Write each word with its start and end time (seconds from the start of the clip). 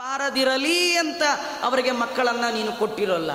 ಬಾರದಿರಲಿ 0.00 0.96
ಅಂತ 0.96 1.22
ಅವರಿಗೆ 1.62 1.90
ಮಕ್ಕಳನ್ನು 1.90 2.54
ನೀನು 2.54 2.72
ಕೊಟ್ಟಿರೋಲ್ಲ. 2.72 3.32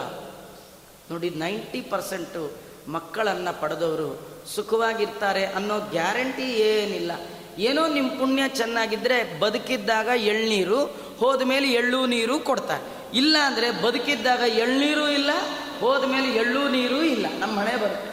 ನೋಡಿ, 1.12 1.30
ನೈಂಟಿ 1.30 1.82
ಪರ್ಸೆಂಟು 1.82 2.54
ಮಕ್ಕಳನ್ನು 2.88 3.62
ಪಡೆದವರು 3.62 4.08
ಸುಖವಾಗಿರ್ತಾರೆ 4.56 5.46
ಅನ್ನೋ 5.46 5.80
ಗ್ಯಾರಂಟಿ 5.80 6.44
ಏನಿಲ್ಲ. 6.44 7.12
ಏನೋ 7.58 7.88
ನಿಮ್ಮ 7.88 8.10
ಪುಣ್ಯ 8.10 8.48
ಚೆನ್ನಾಗಿದ್ದರೆ 8.48 9.40
ಬದುಕಿದ್ದಾಗ 9.40 10.08
ಎಳ್ನೀರು 10.08 10.86
ಹೋದ 11.20 11.42
ಮೇಲೆ 11.42 11.68
ಎಳ್ಳು 11.72 12.06
ನೀರು 12.06 12.40
ಕೊಡ್ತಾರೆ. 12.40 13.18
ಇಲ್ಲ 13.18 13.38
ಅಂದರೆ 13.46 13.72
ಬದುಕಿದ್ದಾಗ 13.72 14.40
ಎಳ್ನೀರು 14.40 15.10
ಇಲ್ಲ 15.10 15.30
ಹೋದ 15.80 16.04
ಮೇಲೆ 16.04 16.32
ಎಳ್ಳು 16.32 16.70
ನೀರು 16.70 17.04
ಇಲ್ಲ. 17.04 17.26
ನಮ್ಮ 17.40 17.60
ಮನೆ 17.60 17.76
ಬರುತ್ತೆ. 17.76 18.12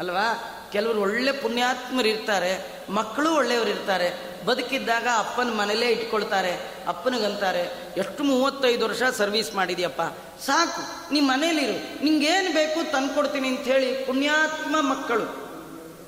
ಅಲ್ವಾ? 0.00 0.26
ಕೆಲವರು 0.72 1.00
ಒಳ್ಳೆ 1.00 1.32
ಪುಣ್ಯಾತ್ಮರು 1.32 2.08
ಇರ್ತಾರೆ 2.08 2.82
ಮಕ್ಕಳು 2.90 3.34
ಒಳ್ಳೆಯವರು 3.34 3.70
ಇರ್ತಾರೆ 3.70 4.29
ಬದುಕಿದ್ದಾಗ 4.44 5.06
ಅಪ್ಪನ 5.16 5.48
ಮನೇಲೇ 5.50 5.88
ಇಟ್ಕೊಳ್ತಾರೆ, 5.88 6.52
ಅಪ್ಪನಿಗಂತಾರೆ, 6.86 7.94
ಎಷ್ಟು 7.96 8.24
ಮೂವತ್ತೈದು 8.24 8.84
ವರ್ಷ 8.86 9.02
ಸರ್ವಿಸ್ 9.16 9.54
ಮಾಡಿದ್ಯಪ್ಪ, 9.54 10.02
ಸಾಕು 10.40 11.12
ನಿಮ್ಮ 11.12 11.32
ಮನೇಲಿರು, 11.32 12.04
ನಿಂಗೇನು 12.04 12.52
ಬೇಕು 12.54 12.92
ತಂದ್ಕೊಡ್ತೀನಿ 12.92 13.48
ಅಂಥೇಳಿ 13.48 14.04
ಪುಣ್ಯಾತ್ಮ 14.04 14.76
ಮಕ್ಕಳು. 14.80 15.26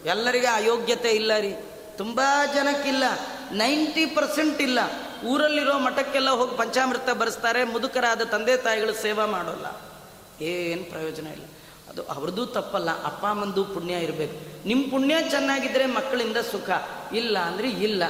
ಎಲ್ಲರಿಗೆ 0.05 0.47
ಅಯೋಗ್ಯತೆ 0.47 1.11
ಇಲ್ಲ 1.11 1.39
ರೀ, 1.39 1.53
ತುಂಬ 1.97 2.21
ಜನಕ್ಕಿಲ್ಲ, 2.55 3.05
ನೈಂಟಿ 3.53 4.07
ಪರ್ಸೆಂಟ್ 4.07 4.63
ಇಲ್ಲ. 4.63 4.79
ಊರಲ್ಲಿರೋ 5.27 5.79
ಮಠಕ್ಕೆಲ್ಲ 5.79 6.31
ಹೋಗಿ 6.31 6.57
ಪಂಚಾಮೃತ 6.57 7.11
ಬರೆಸ್ತಾರೆ, 7.11 7.65
ಮುದುಕರಾದ 7.65 8.23
ತಂದೆ 8.23 8.57
ತಾಯಿಗಳು 8.57 8.95
ಸೇವಾ 8.95 9.27
ಮಾಡೋಲ್ಲ. 9.27 9.67
ಏನು 10.45 10.85
ಪ್ರಯೋಜನ 10.91 11.27
ಇಲ್ಲ. 11.27 11.45
ಅದು 11.93 12.03
ಅವ್ರದ್ದು 12.03 12.47
ತಪ್ಪಲ್ಲ, 12.47 12.91
ಅಪ್ಪ 13.05 13.27
ಅಮ್ಮಂದು 13.27 13.65
ಪುಣ್ಯ 13.65 13.95
ಇರಬೇಕು. 13.95 14.37
ನಿಮ್ಮ 14.69 14.91
ಪುಣ್ಯ 14.91 15.15
ಚೆನ್ನಾಗಿದ್ದರೆ 15.31 15.87
ಮಕ್ಕಳಿಂದ 15.87 16.37
ಸುಖ, 16.37 16.71
ಇಲ್ಲ 17.15 17.39
ಅಂದರೆ 17.39 17.69
ಇಲ್ಲ. 17.69 18.03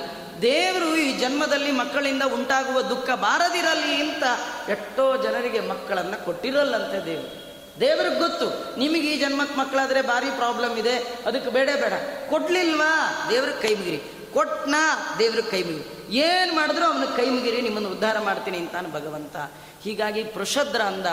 ದೇವರು 0.42 0.96
ಈ 0.96 1.18
ಜನ್ಮದಲ್ಲಿ 1.18 1.72
ಮಕ್ಕಳಿಂದ 1.72 2.22
ಉಂಟಾಗುವ 2.22 2.82
ದುಃಖ 2.82 3.10
ಬಾರದಿರಲಿ 3.10 3.94
ಅಂತ 3.94 4.24
ಎಷ್ಟೋ 4.70 5.16
ಜನರಿಗೆ 5.16 5.60
ಮಕ್ಕಳನ್ನು 5.60 6.24
ಕೊಟ್ಟಿರಲ್ಲಂತೆ 6.24 7.06
ದೇವರು. 7.06 7.30
ದೇವ್ರಿಗೆ 7.80 8.18
ಗೊತ್ತು, 8.18 8.78
ನಿಮಗೆ 8.78 9.08
ಈ 9.08 9.18
ಜನ್ಮಕ್ಕೆ 9.18 9.58
ಮಕ್ಕಳಾದರೆ 9.58 10.02
ಭಾರಿ 10.02 10.30
ಪ್ರಾಬ್ಲಮ್ 10.30 10.78
ಇದೆ, 10.78 10.96
ಅದಕ್ಕೆ 11.26 11.50
ಬೇಡ 11.50 11.68
ಬೇಡ. 11.80 11.92
ಕೊಡ್ಲಿಲ್ವಾ? 12.30 12.90
ದೇವ್ರಿಗೆ 13.30 13.62
ಕೈ 13.62 13.74
ಮುಗಿರಿ. 13.74 14.00
ಕೊಟ್ನಾ 14.34 15.16
ದೇವ್ರ 15.18 15.40
ಕೈ 15.50 15.62
ಮುಗಿ 15.62 16.16
ಏನು 16.18 16.54
ಮಾಡಿದ್ರು 16.54 16.84
ಅವನ 16.84 17.04
ಕೈ 17.16 17.26
ಮುಗಿರಿ, 17.30 17.60
ನಿಮ್ಮನ್ನು 17.60 17.88
ಉದ್ಧಾರ 17.88 18.18
ಮಾಡ್ತೀನಿ 18.18 18.58
ಅಂತಾನೆ 18.58 18.92
ಭಗವಂತ. 18.92 19.36
ಹೀಗಾಗಿ 19.84 20.24
ಪೃಷದ್ರ 20.24 20.82
ಅಂದ, 20.82 21.06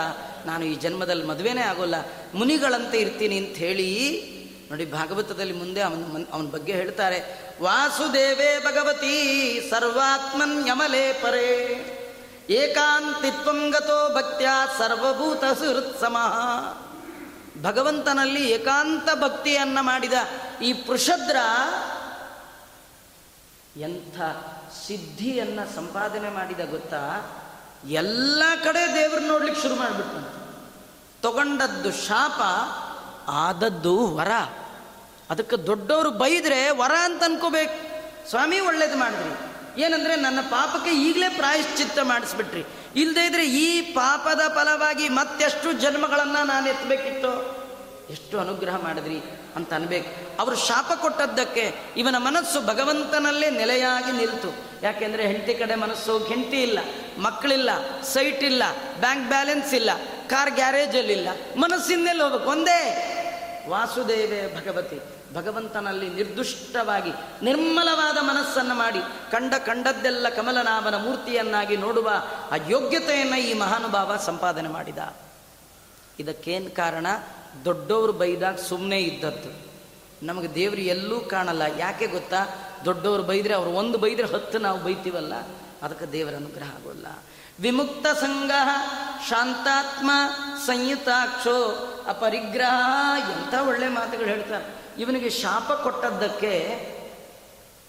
ನಾನು 0.46 0.64
ಈ 0.64 0.74
ಜನ್ಮದಲ್ಲಿ 0.74 1.24
ಮದುವೆನೇ 1.24 1.60
ಆಗೋಲ್ಲ, 1.60 1.94
ಮುನಿಗಳಂತೆ 2.34 2.98
ಇರ್ತೀನಿ 2.98 3.38
ಅಂತ 3.38 3.56
ಹೇಳಿ, 3.56 3.88
ನೋಡಿ 4.70 4.84
ಭಾಗವತದಲ್ಲಿ 4.84 5.52
ಮುಂದೆ 5.52 5.80
ಅವನ 5.80 6.24
ಅವನ 6.32 6.46
ಬಗ್ಗೆ 6.46 6.72
ಹೇಳ್ತಾರೆ, 6.72 7.18
ವಾಸುದೇವೇ 7.62 8.50
ಭಗವತಿ, 8.58 9.16
ಸರ್ವಾತ್ಮನ್ 9.70 10.68
ಯಮಲೇ 10.68 11.12
ಪರೇ, 11.12 11.48
ಏಕಾಂತಿತ್ವಂ 12.50 13.70
ಗತೋ 13.70 14.14
ಭಕ್ತ್ಯ 14.14 14.48
ಸರ್ವಭೂತ 14.78 15.44
ಸಮಃ 16.00 16.36
ಭಗವಂತನಲ್ಲಿ 17.62 18.50
ಏಕಾಂತ 18.50 19.08
ಭಕ್ತಿಯನ್ನ 19.14 19.78
ಮಾಡಿದ 19.80 20.12
ಈ 20.62 20.72
ಪೃಷದ್ರ 20.72 21.36
ಎಂಥ 23.76 24.20
ಸಿದ್ಧಿಯನ್ನು 24.86 25.74
ಸಂಪಾದನೆ 25.74 26.30
ಮಾಡಿದ 26.30 26.70
ಗೊತ್ತಾ? 26.70 27.30
ಎಲ್ಲ 27.88 28.42
ಕಡೆ 28.64 28.94
ದೇವ್ರು 28.94 29.26
ನೋಡ್ಲಿಕ್ಕೆ 29.26 29.62
ಶುರು 29.62 29.74
ಮಾಡಿಬಿಟ್ಟಂತೆ 29.74 30.40
ತಗೊಂಡದ್ದು 31.22 31.92
ಶಾಪ, 31.92 32.40
ಆದದ್ದು 33.28 34.16
ವರ. 34.16 34.30
ಅದಕ್ಕೆ 35.30 35.56
ದೊಡ್ಡವರು 35.56 36.10
ಬೈದರೆ 36.10 36.70
ವರ 36.70 36.92
ಅಂತ 37.04 37.22
ಅನ್ಕೋಬೇಕು. 37.22 37.90
ಸ್ವಾಮಿ, 38.28 38.60
ಒಳ್ಳೇದು 38.60 38.98
ಮಾಡಿದ್ರಿ. 38.98 39.50
ಏನಂದ್ರೆ 39.82 40.16
ನನ್ನ 40.16 40.40
ಪಾಪಕ್ಕೆ 40.40 40.90
ಈಗಲೇ 40.90 41.28
ಪ್ರಾಯಶ್ಚಿತ್ತ 41.28 41.98
ಮಾಡಿಸ್ಬಿಟ್ರಿ. 42.02 42.64
ಇಲ್ಲದೇ 42.96 43.26
ಇದ್ರೆ 43.26 43.50
ಈ 43.50 43.80
ಪಾಪದ 43.80 44.40
ಫಲವಾಗಿ 44.48 45.08
ಮತ್ತೆಷ್ಟು 45.08 45.72
ಜನ್ಮಗಳನ್ನು 45.72 46.46
ನಾನು 46.46 46.68
ಎತ್ತಬೇಕಿತ್ತು 46.68 47.60
ಎಷ್ಟು 48.10 48.40
ಅನುಗ್ರಹ 48.40 48.76
ಮಾಡಿದ್ರಿ. 48.76 49.39
ಅಂತ 49.56 49.74
ಅನ್ಬೇಕು. 49.74 50.40
ಅವರು 50.40 50.56
ಶಾಪ 50.56 50.92
ಕೊಟ್ಟದ್ದಕ್ಕೆ 51.00 51.74
ಇವನ 51.96 52.14
ಮನಸ್ಸು 52.18 52.60
ಭಗವಂತನಲ್ಲೇ 52.66 53.50
ನೆಲೆಯಾಗಿ 53.50 54.12
ನಿಲ್ತು. 54.12 54.50
ಯಾಕೆಂದ್ರೆ 54.82 55.26
ಹೆಂಡತಿ 55.26 55.54
ಕಡೆ 55.54 55.74
ಮನಸ್ಸು 55.74 56.18
ಹೆಂಡತಿ 56.18 56.62
ಇಲ್ಲ, 56.62 56.78
ಮಕ್ಕಳಿಲ್ಲ, 57.18 57.70
ಸೈಟ್ 58.02 58.44
ಇಲ್ಲ, 58.44 58.62
ಬ್ಯಾಂಕ್ 59.00 59.28
ಬ್ಯಾಲೆನ್ಸ್ 59.28 59.74
ಇಲ್ಲ, 59.74 59.90
ಕಾರ್ 60.26 60.50
ಗ್ಯಾರೇಜಲ್ಲಿ 60.50 61.12
ಇಲ್ಲ 61.12 61.28
ಮನಸ್ಸಿನಲ್ಲಿ 61.56 62.22
ಹೋಗಬೇಕು. 62.22 62.50
ಒಂದೇ 62.50 62.82
ವಾಸುದೇವೇ 63.68 64.56
ಭಗವತಿ. 64.56 65.00
ಭಗವಂತನಲ್ಲಿ 65.34 66.08
ನಿರ್ದುಷ್ಟವಾಗಿ, 66.08 67.12
ನಿರ್ಮಲವಾದ 67.42 68.18
ಮನಸ್ಸನ್ನು 68.22 68.74
ಮಾಡಿ, 68.74 68.98
ಕಂಡ 69.30 69.54
ಕಂಡದ್ದೆಲ್ಲ 69.54 70.28
ಕಮಲನಾಭನ 70.28 70.96
ಮೂರ್ತಿಯನ್ನಾಗಿ 70.96 71.76
ನೋಡುವ 71.76 72.10
ಆ 72.50 72.56
ಯೋಗ್ಯತೆಯನ್ನು 72.68 73.38
ಈ 73.38 73.52
ಮಹಾನುಭಾವ 73.54 74.16
ಸಂಪಾದನೆ 74.16 74.68
ಮಾಡಿದ. 74.68 74.98
ಇದಕ್ಕೇನು 76.18 76.70
ಕಾರಣ? 76.76 77.06
ದೊಡ್ಡವರು 77.64 78.12
ಬೈದಾಗ 78.12 78.56
ಸುಮ್ಮನೆ 78.56 79.00
ಇದ್ದದ್ದು. 79.02 79.70
ನಮಗೆ 80.26 80.54
ದೇವರು 80.54 80.80
ಎಲ್ಲೂ 80.80 81.20
ಕಾಣಲ್ಲ. 81.20 81.62
ಯಾಕೆ 81.78 82.06
ಗೊತ್ತಾ? 82.06 82.38
ದೊಡ್ಡವರು 82.84 83.22
ಬೈದರೆ 83.22 83.54
ಅವರು 83.54 83.70
ಒಂದು 83.70 83.98
ಬೈದರೆ 83.98 84.26
ಹತ್ತು 84.26 84.58
ನಾವು 84.58 84.80
ಬೈತೀವಲ್ಲ? 84.80 85.32
ಅದಕ್ಕೆ 85.82 86.04
ದೇವರ 86.04 86.34
ಅನುಗ್ರಹ 86.34 86.66
ಆಗೋಲ್ಲ. 86.66 87.06
ವಿಮುಕ್ತ 87.60 88.06
ಸಂಘ, 88.06 88.50
ಶಾಂತಾತ್ಮ, 89.28 90.10
ಸಂಯುತಾಕ್ಷೋ, 90.66 91.86
ಅಪರಿಗ್ರಹ, 92.06 92.80
ಎಂಥ 93.30 93.54
ಒಳ್ಳೆ 93.68 93.88
ಮಾತುಗಳು 93.88 94.26
ಹೇಳ್ತಾರೆ. 94.26 94.74
ಇವನಿಗೆ 94.98 95.30
ಶಾಪ 95.30 95.72
ಕೊಟ್ಟದ್ದಕ್ಕೆ 95.72 96.56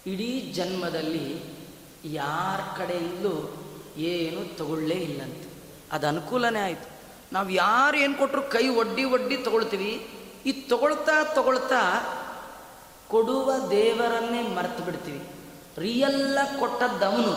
ಇಡೀ 0.07 0.51
ಜನ್ಮದಲ್ಲಿ 0.53 1.43
ಯಾರ 2.05 2.77
ಕಡೆಯಿಂದಲೂ 2.77 3.55
ಏನು 3.97 4.57
ತಗೊಳ್ಳೇ 4.57 4.95
ಇಲ್ಲಂತೆ. 4.95 5.49
ಅದು 5.91 6.07
ಅನುಕೂಲನೇ 6.07 6.59
ಆಯಿತು. 6.59 7.00
ನಾವು 7.31 7.49
ಯಾರು 7.49 7.97
ಏನು 7.97 8.15
ಕೊಟ್ಟರು 8.15 8.41
ಕೈ 8.41 8.67
ಒಡ್ಡಿ 8.67 9.03
ಒಡ್ಡಿ 9.03 9.37
ತಗೊಳ್ತೀವಿ. 9.37 10.07
ಈ 10.45 10.51
ತಗೊಳ್ತಾ 10.51 11.23
ತಗೊಳ್ತಾ 11.23 11.81
ಕೊಡುವ 13.07 13.51
ದೇವರನ್ನೇ 13.69 14.41
ಮರೆತು 14.41 14.83
ಬಿಡ್ತೀವಿ. 14.83 15.27
ರಿಯಲ್ಲ 15.77 16.39
ಕೊಟ್ಟದ್ದು 16.59 17.05
ಅವನು. 17.05 17.33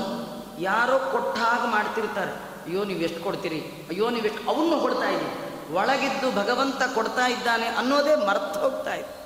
ಯಾರೋ 0.61 0.99
ಕೊಟ್ಟ 1.13 1.39
ಹಾಗೆ 1.39 1.71
ಮಾಡ್ತಿರ್ತಾರೆ. 1.71 2.33
ಅಯ್ಯೋ, 2.67 2.85
ನೀವು 2.85 3.01
ಎಷ್ಟು 3.01 3.21
ಕೊಡ್ತೀರಿ? 3.21 3.61
ಅಯ್ಯೋ, 3.61 4.11
ನೀವು 4.11 4.27
ಎಷ್ಟು 4.27 4.51
ಅವನು 4.51 4.81
ಕೊಡ್ತಾ 4.81 5.09
ಇದ್ದೀವಿ 5.11 5.75
ಒಳಗಿದ್ದು 5.75 6.31
ಭಗವಂತ 6.37 6.83
ಕೊಡ್ತಾ 6.95 7.27
ಇದ್ದಾನೆ 7.27 7.67
ಅನ್ನೋದೇ 7.67 8.15
ಮರ್ತು 8.15 8.61
ಹೋಗ್ತಾ 8.61 8.95
ಇದೆ. 8.95 9.25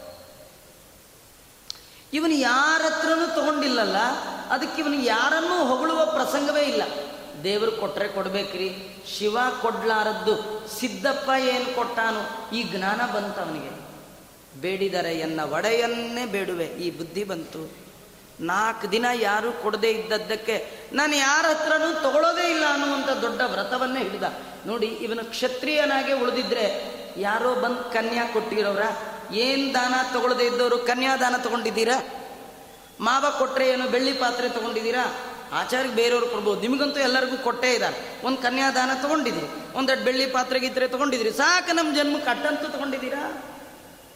ಇವನು 2.13 2.35
ಯಾರ 2.35 2.81
ಹತ್ರನೂ 2.87 3.27
ತಗೊಂಡಿಲ್ಲಲ್ಲ, 3.35 3.97
ಅದಕ್ಕೆ 4.51 4.83
ಇವನು 4.83 4.95
ಯಾರನ್ನೂ 4.95 5.65
ಹೊಗಳುವ 5.65 6.07
ಪ್ರಸಂಗವೇ 6.07 6.61
ಇಲ್ಲ. 6.61 6.83
ದೇವರು 7.45 7.73
ಕೊಟ್ಟರೆ 7.73 8.09
ಕೊಡ್ಬೇಕ್ರಿ. 8.09 8.69
ಶಿವ 9.13 9.39
ಕೊಡ್ಲಾರದ್ದು 9.63 10.35
ಸಿದ್ದಪ್ಪ 10.79 11.29
ಏನು 11.55 11.69
ಕೊಟ್ಟಾನು, 11.77 12.23
ಈ 12.57 12.63
ಜ್ಞಾನ 12.63 13.01
ಬಂತು 13.15 13.41
ಅವನಿಗೆ 13.41 13.73
ಬೇಡಿದರೆ 14.61 15.13
ಎನ್ನ 15.27 15.41
ಒಡೆಯನ್ನೇ 15.57 16.25
ಬೇಡುವೆ, 16.27 16.67
ಈ 16.85 16.91
ಬುದ್ಧಿ 16.99 17.25
ಬಂತು. 17.25 17.63
ನಾಲ್ಕು 18.41 18.87
ದಿನ 18.93 19.07
ಯಾರು 19.21 19.53
ಕೊಡದೇ 19.63 19.91
ಇದ್ದದ್ದಕ್ಕೆ 19.91 20.57
ನಾನು 20.93 21.15
ಯಾರ 21.17 21.45
ಹತ್ರನೂ 21.51 21.89
ತಗೊಳ್ಳೋದೇ 22.03 22.45
ಇಲ್ಲ 22.51 22.65
ಅನ್ನುವಂಥ 22.73 23.11
ದೊಡ್ಡ 23.23 23.41
ವ್ರತವನ್ನೇ 23.55 24.03
ಹಿಡಿದ. 24.03 24.27
ನೋಡಿ, 24.67 24.87
ಇವನು 24.87 25.25
ಕ್ಷತ್ರಿಯನಾಗೆ 25.31 26.13
ಉಳಿದಿದ್ರೆ 26.13 26.67
ಯಾರೋ 27.17 27.55
ಬಂದು 27.55 27.83
ಕನ್ಯಾ 27.93 28.25
ಕೊಟ್ಟಿರೋರ 28.33 28.85
ಏನು 29.45 29.75
ದಾನ 29.75 29.95
ತಗೊಳ್ಳದೇ 30.13 30.45
ಇದ್ದವರು 30.47 30.79
ಕನ್ಯಾದಾನ 30.79 31.37
ತಗೊಂಡಿದ್ದೀರಾ? 31.37 31.97
ಮಾವ 33.01 33.25
ಕೊಟ್ಟರೆ 33.39 33.69
ಏನು, 33.69 33.89
ಬೆಳ್ಳಿ 33.89 34.13
ಪಾತ್ರೆ 34.13 34.49
ತಗೊಂಡಿದ್ದೀರಾ? 34.49 35.05
ಆಚಾರ್ಯಕ್ಕೆ 35.53 35.97
ಬೇರೆಯವ್ರು 35.97 36.29
ಕೊಡ್ಬೋದು. 36.29 36.61
ನಿಮಗಂತೂ 36.61 37.01
ಎಲ್ಲರಿಗೂ 37.01 37.37
ಕೊಟ್ಟೇ 37.37 37.73
ಇದ್ದಾರೆ. 37.73 38.27
ಒಂದು 38.27 38.43
ಕನ್ಯಾದಾನ 38.43 38.91
ತೊಗೊಂಡಿದ್ರಿ 39.03 39.77
ಒಂದೆರಡು 39.77 40.05
ಬೆಳ್ಳಿ 40.05 40.27
ಪಾತ್ರೆಗಿದ್ರೆ 40.27 40.89
ತೊಗೊಂಡಿದ್ರಿ. 40.89 41.31
ಸಾಕು 41.31 41.73
ನಮ್ಮ 41.73 41.97
ಜನ್ಮ 41.97 42.19
ಕಟ್ಟಂತೂ 42.19 42.69
ತೊಗೊಂಡಿದ್ದೀರಾ? 42.69 43.43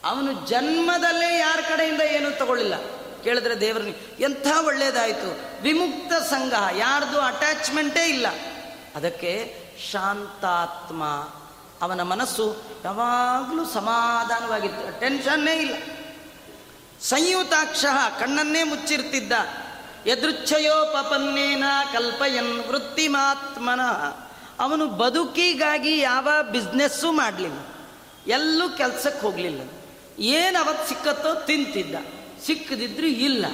ಅವನು 0.05 0.47
ಜನ್ಮದಲ್ಲೇ 0.47 1.39
ಯಾರ 1.39 1.61
ಕಡೆಯಿಂದ 1.61 2.01
ಏನೂ 2.01 2.31
ತಗೊಳ್ಳಿಲ್ಲ. 2.31 2.75
ಕೇಳಿದ್ರೆ 3.25 3.61
ದೇವ್ರಿಗೆ 3.61 4.23
ಎಂಥ 4.23 4.47
ಒಳ್ಳೇದಾಯಿತು. 4.67 5.63
ವಿಮುಕ್ತ 5.63 6.13
ಸಂಘ, 6.13 6.53
ಯಾರ್ದು 6.77 7.21
ಅಟ್ಯಾಚ್ಮೆಂಟೇ 7.21 8.07
ಇಲ್ಲ. 8.07 8.27
ಅದಕ್ಕೆ 8.97 9.63
ಶಾಂತಾತ್ಮ, 9.91 11.05
ಅವನ 11.83 12.03
ಮನಸ್ಸು 12.03 12.63
ಯಾವಾಗಲೂ 12.85 13.65
ಸಮಾಧಾನವಾಗಿತ್ತು 13.65 15.01
ಟೆನ್ಷನ್ನೇ 15.01 15.57
ಇಲ್ಲ. 15.57 15.75
ಸಂಯುತಾಕ್ಷ 17.01 17.85
ಕಣ್ಣನ್ನೇ 18.21 18.63
ಮುಚ್ಚಿರ್ತಿದ್ದ. 18.63 19.33
ಯದೃಚ್ಛಯೋಪನ್ನೇನ 20.07 21.65
ಕಲ್ಪಯನ್ 21.93 22.69
ವೃತ್ತಿಮಾತ್ಮನ. 22.69 23.81
ಅವನು 24.59 24.87
ಬದುಕಿಗಾಗಿ 24.87 25.99
ಯಾವ 25.99 26.29
ಬಿಸ್ನೆಸ್ಸು 26.53 27.13
ಮಾಡಲಿಲ್ಲ. 27.13 27.59
ಎಲ್ಲೂ 28.27 28.69
ಕೆಲಸಕ್ಕೆ 28.69 29.21
ಹೋಗಲಿಲ್ಲ. 29.21 29.71
ಏನು 30.19 30.65
ಅವತ್ತು 30.65 30.89
ಸಿಕ್ಕತ್ತೋ 30.89 31.35
ತಿಂತಿದ್ದ. 31.35 31.95
ಸಿಕ್ಕದಿದ್ರು 32.47 33.07
ಇಲ್ಲ. 33.07 33.47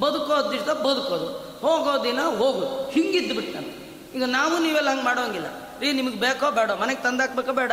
ಬದುಕೋದಿಷ್ಟ 0.00 0.68
ಬದುಕೋದು. 0.68 1.50
ಹೋಗೋ 1.66 2.04
ದಿನ 2.04 2.20
ಹೋಗೋದು 2.20 2.90
ಹಿಂಗಿದ್ದು 2.90 3.34
ಬಿಟ್ಟಂತೆ 3.34 3.80
ಈಗ 4.16 4.24
ನಾವು 4.24 4.58
ನೀವೆಲ್ಲ 4.58 4.90
ಹಂಗೆ 4.90 5.02
ಮಾಡೋಂಗಿಲ್ಲ. 5.02 5.46
ರೀ, 5.80 5.92
ನಿಮಗೆ 5.92 6.16
ಬೇಕೋ 6.16 6.50
ಬೇಡ? 6.50 6.70
ಮನೆಗೆ 6.70 7.02
ತಂದಾಕ್ಬೇಕೋ 7.02 7.52
ಬೇಡ? 7.52 7.72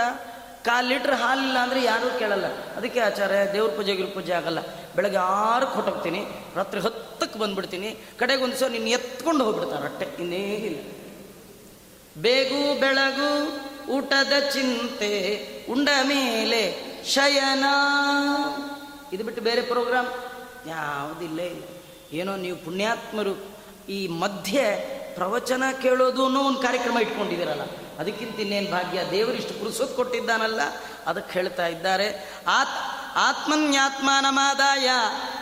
ಕಾಲು 0.65 0.87
ಲೀಟ್ರ್ 0.87 1.13
ಹಾಲಿಲ್ಲ 1.13 1.57
ಅಂದರೆ 1.57 1.83
ಯಾರೂ 1.83 2.19
ಕೇಳಲ್ಲ. 2.19 2.45
ಅದಕ್ಕೆ 2.47 2.99
ಆಚಾರ 2.99 3.31
ದೇವ್ರ 3.53 3.75
ಪೂಜೆ 3.75 3.93
ಪೂಜೆ 3.93 4.33
ಆಗಲ್ಲ. 4.33 4.59
ಬೆಳಗ್ಗೆ 4.97 5.21
ಆರಕ್ಕೆ 5.45 5.75
ಹೊಟ್ಟೋಗ್ತೀನಿ 5.77 6.21
ರಾತ್ರಿ 6.57 6.79
ಹತ್ತಕ್ಕೆ 6.85 7.37
ಬಂದ್ಬಿಡ್ತೀನಿ, 7.43 7.89
ಕಡೆಗೆ 8.19 8.41
ಒಂದು 8.45 8.57
ಸಲ 8.59 8.69
ನಿನ್ನ 8.75 8.89
ಎತ್ಕೊಂಡು 8.97 9.41
ಹೋಗ್ಬಿಡ್ತಾರೆ 9.47 9.85
ಅಟ್ಟೆ 9.89 10.05
ಇಲ್ಲ. 10.69 10.79
ಬೇಗು 12.25 12.61
ಬೆಳಗು 12.83 13.31
ಊಟದ 13.95 14.33
ಚಿಂತೆ, 14.53 15.11
ಉಂಡ 15.73 15.89
ಮೇಲೆ 16.11 16.61
ಶಯನ. 17.13 17.65
ಇದು 19.13 19.23
ಬಿಟ್ಟು 19.27 19.41
ಬೇರೆ 19.49 19.61
ಪ್ರೋಗ್ರಾಮ್ 19.73 20.09
ಯಾವುದಿಲ್ಲೇ 20.75 21.47
ಇಲ್ಲ 21.55 21.63
ಏನೋ 22.19 22.33
ನೀವು 22.45 22.57
ಪುಣ್ಯಾತ್ಮರು, 22.65 23.33
ಈ 23.95 23.99
ಮಧ್ಯೆ 24.23 24.65
ಪ್ರವಚನ 25.17 25.63
ಕೇಳೋದು 25.83 26.21
ಅನ್ನೋ 26.27 26.41
ಒಂದು 26.49 26.61
ಕಾರ್ಯಕ್ರಮ 26.65 26.97
ಇಟ್ಕೊಂಡಿದ್ದೀರಲ್ಲ, 27.05 27.65
ಅದಕ್ಕಿಂತ 28.01 28.37
ಇನ್ನೇನು 28.43 28.69
ಭಾಗ್ಯ 28.75 28.99
ದೇವರಿಷ್ಟು 29.11 29.53
ಪುರುಸೊತ್ತು 29.59 29.95
ಕೊಟ್ಟಿದ್ದಾನಲ್ಲ, 29.99 30.61
ಅದಕ್ಕೆ 31.09 31.31
ಹೇಳ್ತಾ 31.37 31.65
ಇದ್ದಾರೆ, 31.75 32.07
ಆತ್ 32.59 32.75
ಆತ್ಮನ್ಯಾತ್ಮಾನಮಾದಾಯ 33.15 34.89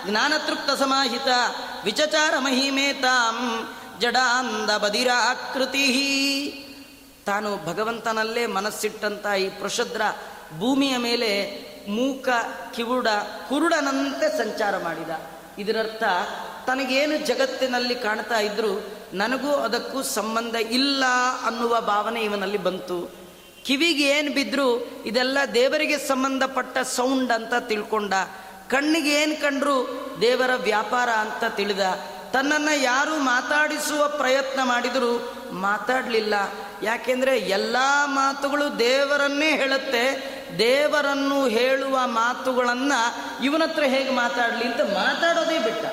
ಜ್ಞಾನತೃಪ್ತ 0.07 0.71
ಸಮಾಹಿತ 0.71 1.27
ವಿಚಚಾರ 1.83 2.33
ಮಹಿಮೇತಾಂ 2.39 3.67
ಜಡಾಂದ 3.99 4.77
ಬದಿರ 4.77 5.07
ಆಕೃತಿ 5.15 5.85
ತಾನು 7.25 7.65
ಭಗವಂತನಲ್ಲೇ 7.65 8.45
ಮನಸ್ಸಿಟ್ಟಂತ 8.45 9.25
ಈ 9.39 9.49
ಪ್ರಶದ್ರ 9.49 10.01
ಭೂಮಿಯ 10.59 10.97
ಮೇಲೆ 10.97 11.65
ಮೂಕ, 11.89 12.29
ಕಿವುಡ, 12.75 13.07
ಕುರುಡನಂತೆ 13.49 14.37
ಸಂಚಾರ 14.37 14.77
ಮಾಡಿದ. 14.77 15.09
ಇದರರ್ಥ, 15.59 16.03
ತನಗೇನು 16.67 17.25
ಜಗತ್ತಿನಲ್ಲಿ 17.25 17.95
ಕಾಣ್ತಾ 17.95 18.39
ಇದ್ರು 18.39 18.87
ನನಗೂ 19.13 19.51
ಅದಕ್ಕೂ 19.51 20.03
ಸಂಬಂಧ 20.03 20.55
ಇಲ್ಲ 20.55 21.03
ಅನ್ನುವ 21.45 21.81
ಭಾವನೆ 21.81 22.21
ಇವನಲ್ಲಿ 22.21 22.57
ಬಂತು. 22.57 23.24
ಕಿವಿಗೆ 23.65 24.03
ಏನು 24.03 24.33
ಬಿದ್ದರೂ 24.33 24.77
ಇದೆಲ್ಲ 25.05 25.37
ದೇವರಿಗೆ 25.53 25.97
ಸಂಬಂಧಪಟ್ಟ 25.97 26.77
ಸೌಂಡ್ 26.77 27.31
ಅಂತ 27.31 27.53
ತಿಳ್ಕೊಂಡ. 27.59 28.13
ಕಣ್ಣಿಗೆ 28.69 29.11
ಏನು 29.11 29.41
ಕಂಡ್ರು 29.41 29.77
ದೇವರ 30.21 30.55
ವ್ಯಾಪಾರ 30.55 31.09
ಅಂತ 31.09 31.55
ತಿಳಿದ. 31.55 31.79
ತನ್ನನ್ನು 32.33 32.81
ಯಾರು 32.81 33.17
ಮಾತಾಡಿಸುವ 33.17 34.07
ಪ್ರಯತ್ನ 34.07 34.63
ಮಾಡಿದರೂ 34.63 35.33
ಮಾತಾಡಲಿಲ್ಲ. 35.51 36.33
ಯಾಕೆಂದರೆ 36.83 37.39
ಎಲ್ಲ 37.39 37.77
ಮಾತುಗಳು 38.05 38.79
ದೇವರನ್ನೇ 38.79 39.51
ಹೇಳುತ್ತೆ. 39.51 40.35
ದೇವರನ್ನು 40.59 41.47
ಹೇಳುವ 41.47 41.99
ಮಾತುಗಳನ್ನು 42.05 42.99
ಇವನ 43.43 43.63
ಹತ್ರ 43.63 43.83
ಹೇಗೆ 43.83 44.09
ಮಾತಾಡಲಿ 44.09 44.65
ಅಂತ 44.65 44.81
ಮಾತಾಡೋದೇ 44.81 45.59
ಬಿಟ್ಟ. 45.59 45.85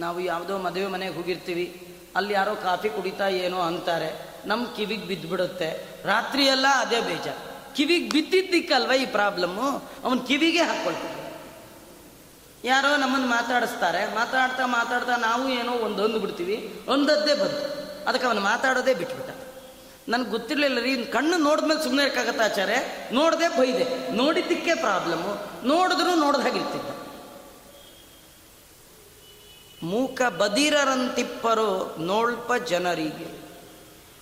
ನಾವು 0.00 0.20
ಯಾವುದೋ 0.20 0.58
ಮದುವೆ 0.58 0.86
ಮನೆಗೆ 0.86 1.14
ಹೋಗಿರ್ತೀವಿ. 1.14 1.96
ಅಲ್ಲಿ 2.16 2.34
ಯಾರೋ 2.34 2.54
ಕಾಫಿ 2.54 2.88
ಕುಡಿತಾ 2.88 3.28
ಏನೋ 3.28 3.60
ಅಂತಾರೆ. 3.60 4.29
ನಮ್ಮ 4.44 4.74
ಕಿವಿಗೆ 4.74 5.06
ಬಿದ್ದುಬಿಡುತ್ತೆ. 5.06 5.88
ರಾತ್ರಿ 6.04 6.46
ಎಲ್ಲ 6.46 6.66
ಅದೇ 6.68 7.00
ಬೇಜಾರು 7.00 7.74
ಕಿವಿಗೆ 7.76 8.08
ಬಿದ್ದಿದ್ದಕ್ಕಲ್ವ 8.08 8.92
ಈ 8.92 9.06
ಪ್ರಾಬ್ಲಮ್ಮು? 9.06 9.90
ಅವನ 10.04 10.18
ಕಿವಿಗೆ 10.28 10.62
ಹಾಕ್ಕೊಳ್ತಾನೆ 10.62 11.20
ಯಾರೋ 12.64 12.96
ನಮ್ಮನ್ನು 12.96 13.26
ಮಾತಾಡಿಸ್ತಾರೆ. 13.26 14.14
ಮಾತಾಡ್ತಾ 14.14 14.66
ಮಾತಾಡ್ತಾ 14.66 15.16
ನಾವು 15.16 15.48
ಏನೋ 15.48 15.72
ಒಂದೊಂದು 15.72 16.18
ಬಿಡ್ತೀವಿ. 16.18 16.80
ಒಂದದ್ದೇ 16.88 17.34
ಬಂತು. 17.34 17.80
ಅದಕ್ಕೆ 18.08 18.26
ಅವನು 18.26 18.40
ಮಾತಾಡೋದೇ 18.40 18.94
ಬಿಟ್ಬಿಟ್ಟ. 18.94 19.30
ನನಗೆ 20.08 20.30
ಗೊತ್ತಿರಲಿಲ್ಲ 20.30 20.80
ರೀ 20.80 21.04
ಕಣ್ಣು 21.04 21.36
ನೋಡಿದ್ಮೇಲೆ 21.36 21.82
ಸುಮ್ಮನೆ 21.82 22.02
ಇರೋಕ್ಕಾಗತ್ತೆ 22.02 22.44
ಆಚಾರ್ಯ? 22.44 22.74
ನೋಡದೆ 23.12 23.48
ಬೈದೆ. 23.48 24.12
ನೋಡಿದ್ದಕ್ಕೆ 24.12 24.74
ಪ್ರಾಬ್ಲಮ್ಮು. 24.74 25.66
ನೋಡಿದ್ರು 25.66 26.14
ನೋಡ್ದ 26.14 26.40
ಹಾಗಿರ್ತಿದ್ದ 26.40 27.00
ಮೂಕ 29.82 30.22
ಬದಿರರಂತಿಪ್ಪರು 30.22 31.96
ನೋಳ್ಪ 31.98 32.54
ಜನರಿಗೆ. 32.54 33.49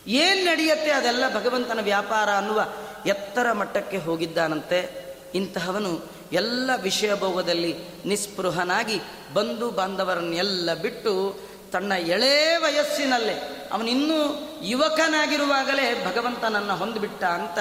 ಏನು 0.08 0.44
ನಡೆಯುತ್ತೆ 0.44 0.90
ಅದೆಲ್ಲ 0.90 1.34
ಭಗವಂತನ 1.34 1.78
ವ್ಯಾಪಾರ 1.82 2.31
ಅನ್ನುವ 2.31 2.66
ಎತ್ತರ 3.06 3.52
ಮಟ್ಟಕ್ಕೆ 3.52 3.96
ಹೋಗಿದ್ದಾನಂತೆ. 3.96 5.08
ಇಂತಹವನು 5.34 6.10
ಎಲ್ಲ 6.32 6.70
ವಿಷಯ 6.82 7.14
ಭೋಗದಲ್ಲಿ 7.14 7.75
ನಿಸ್ಪೃಹನಾಗಿ 8.05 9.00
ಬಂಧು 9.34 9.70
ಬಾಂಧವರನ್ನೆಲ್ಲ 9.70 10.75
ಬಿಟ್ಟು 10.75 11.40
ತನ್ನ 11.72 11.93
ಎಳೇ 11.93 12.56
ವಯಸ್ಸಿನಲ್ಲೇ 12.56 13.69
ಅವನಿನ್ನೂ 13.72 14.49
ಯುವಕನಾಗಿರುವಾಗಲೇ 14.62 16.05
ಭಗವಂತನನ್ನು 16.05 16.76
ಹೊಂದಿಬಿಟ್ಟ 16.76 17.25
ಅಂತ 17.25 17.58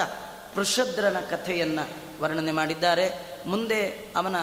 ಪೃಷದ್ರನ 0.54 1.16
ಕಥೆಯನ್ನು 1.30 1.88
ವರ್ಣನೆ 2.22 2.52
ಮಾಡಿದ್ದಾರೆ. 2.52 3.38
ಮುಂದೆ 3.46 4.12
ಅವನ 4.16 4.36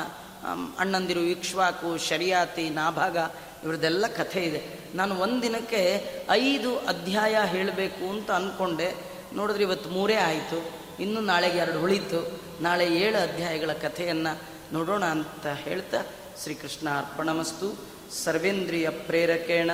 ಅಣ್ಣಂದಿರು 0.80 1.19
ಇಕ್ಷ್ವಾಕು, 1.19 1.97
ಶರಿಯಾತಿ, 1.97 2.69
ನಾಭಾಗ, 2.69 3.18
ಇವ್ರದ್ದೆಲ್ಲ 3.63 4.07
ಕಥೆ 4.07 4.44
ಇದೆ. 4.44 4.80
ನಾನು 4.95 5.15
ಒಂದಿನಕ್ಕೆ 5.15 6.06
ಐದು 6.30 6.77
ಅಧ್ಯಾಯ 6.77 7.36
ಹೇಳಬೇಕು 7.45 8.09
ಅಂತ 8.09 8.31
ಅಂದ್ಕೊಂಡೆ 8.31 8.94
ನೋಡಿದ್ರೆ 9.33 9.63
ಇವತ್ತು 9.63 9.89
ಮೂರೇ 9.89 10.15
ಆಯಿತು. 10.15 10.86
ಇನ್ನು 11.00 11.21
ನಾಳೆಗೆ 11.21 11.57
ಎರಡು 11.57 11.81
ಉಳಿತು. 11.81 12.42
ನಾಳೆ 12.62 12.86
ಏಳು 12.86 13.33
ಅಧ್ಯಾಯಗಳ 13.33 13.74
ಕಥೆಯನ್ನು 13.74 14.42
ನೋಡೋಣ 14.74 15.06
ಅಂತ 15.06 15.47
ಹೇಳ್ತಾ 15.47 15.97
ಶ್ರೀಕೃಷ್ಣ 16.44 16.89
ಅರ್ಪಣಮಸ್ತು. 16.89 17.80
ಸರ್ವೇಂದ್ರಿಯ 18.24 18.89
ಪ್ರೇರಕೇಣ 18.89 19.71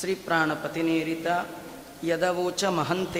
ಶ್ರೀ 0.00 0.14
ಪ್ರಾಣಪತಿನೇರಿತ 0.14 1.26
ಯದವೋಚ 2.04 2.64
ಮಹಂತೆ. 2.64 3.19